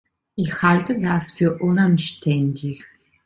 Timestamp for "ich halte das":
0.33-1.29